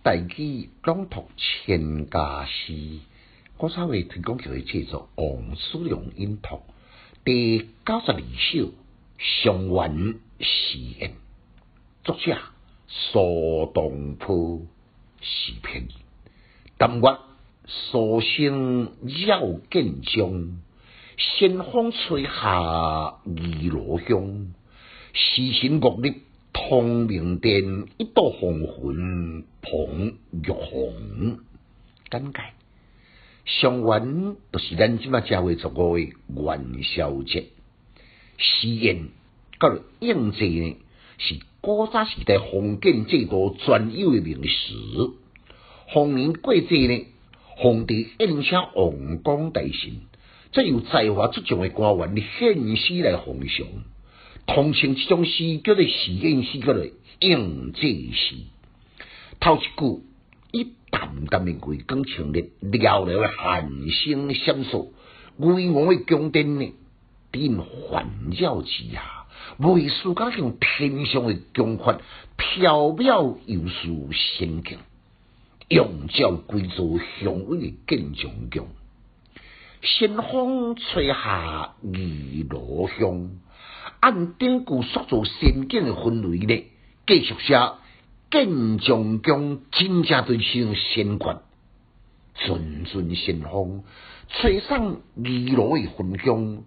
[0.00, 3.00] 大举朗读千家诗，
[3.58, 6.60] 我稍微提供叫做制作王叔良音读
[7.24, 8.72] 第九十二首
[9.18, 11.14] 上元诗言，
[12.04, 12.38] 作者
[12.86, 14.60] 苏东坡
[15.20, 15.88] 诗篇，
[16.78, 17.18] 但愿
[17.66, 20.60] 苏生绕建中，
[21.16, 23.20] 仙风吹下二
[23.72, 24.54] 罗香，
[25.12, 26.22] 诗神乐立。
[26.68, 31.38] 通明殿，一道红魂捧玉红。
[32.10, 32.40] 简介：
[33.46, 37.46] 上元就是咱即马正月十五诶元宵节。
[38.36, 39.08] 诗宴
[39.58, 40.76] 甲应节呢，
[41.16, 45.14] 是古早时代封建制度专有诶名词。
[45.94, 47.06] 逢年过节呢，
[47.56, 50.02] 皇帝宴请王公大臣，
[50.52, 53.66] 再由才华出众诶官员献诗来奉上。
[54.48, 56.86] 通称这种诗叫做喜宴诗，叫做
[57.20, 58.36] 应节诗。
[59.38, 60.02] 头一句
[60.50, 64.88] 一淡淡的贵光陈列，寥寥的寒星闪烁，
[65.36, 66.72] 巍峨的宫殿呢，
[67.30, 69.26] 顶环绕之下，
[69.58, 71.98] 未似讲像天上的宫阙，
[72.38, 74.78] 飘渺又是仙境，
[75.68, 78.66] 永照贵族雄伟的建筑宫。
[79.82, 83.30] 仙风吹下二罗香。
[84.00, 86.66] 按顶句塑造仙境的氛围咧，
[87.06, 87.58] 继续写
[88.30, 91.38] 建章宫真正对像仙阙，
[92.34, 93.82] 阵阵仙风
[94.28, 96.62] 吹上二罗的芬香，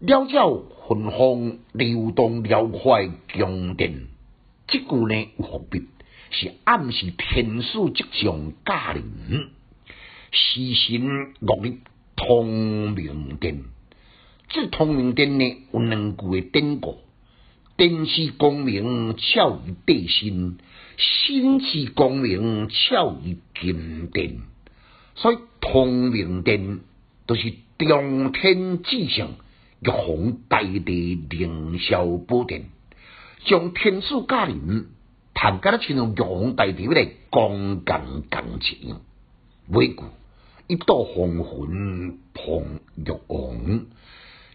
[0.00, 4.08] 了了芬芳流动辽快宫殿。
[4.66, 5.86] 这句呢有伏笔，
[6.30, 9.50] 是暗示天数即将驾临，
[10.32, 11.74] 时神落入
[12.16, 13.62] 通明殿。
[14.54, 16.98] 这通明殿呢有两句的典故：
[17.76, 20.58] 灯是光明，俏于地心；
[20.96, 24.38] 心是光明，俏于金殿。
[25.16, 26.78] 所以通明殿
[27.26, 29.30] 都是中天之上
[29.80, 32.66] 玉皇大帝凌霄宝殿，
[33.46, 34.86] 将天子驾临，
[35.34, 39.00] 谈甲咧像玉皇大帝咧光感感情。
[39.66, 40.02] 每句
[40.68, 43.86] 一道红魂捧玉皇。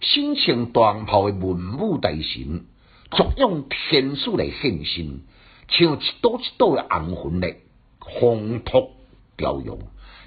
[0.02, 2.64] 心情大炮的文武大臣，
[3.12, 5.20] 作用天数来献身，
[5.68, 7.62] 像一朵一朵的红魂咧，
[8.00, 8.92] 烘托
[9.36, 9.80] 调用，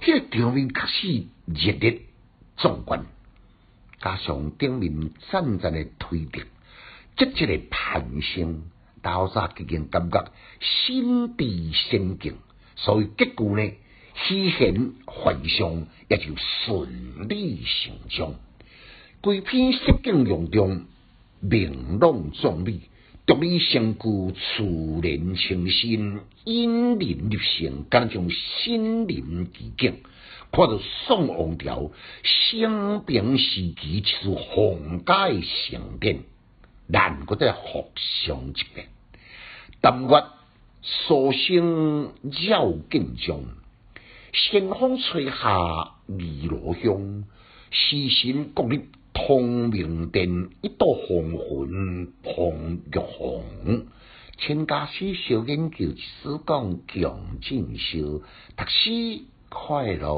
[0.02, 2.02] 迄个场面确实热烈
[2.58, 3.06] 壮观。
[4.00, 6.42] 加上顶面阵阵的推动，
[7.16, 8.64] 积极的攀升，
[9.00, 12.36] 大家给人感觉心地仙境，
[12.76, 13.72] 所以结果呢，
[14.26, 18.34] 喜现幻象也就顺理成章。
[19.22, 20.84] 规篇色景用中，
[21.38, 22.80] 明朗壮丽，
[23.24, 30.00] 独立成句，自然清新，引人入胜，敢将身临其境，
[30.50, 31.92] 看到宋王朝
[32.24, 36.24] 生平时期一处宏大的盛典，
[36.88, 37.92] 难过再复
[38.26, 38.88] 上一遍。
[39.80, 40.24] 但愿
[40.82, 43.44] 苏生绕建中，
[44.32, 45.94] 仙风吹下二
[46.50, 47.22] 罗香，
[47.70, 48.80] 诗神各立。
[49.14, 53.44] 通明殿一道红魂捧玉红，
[54.38, 58.22] 千家诗小研究，史讲强进修，
[58.56, 60.08] 读书快乐。